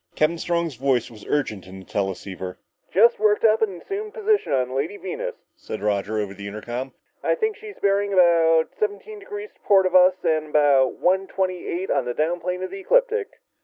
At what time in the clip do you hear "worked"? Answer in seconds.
3.19-3.43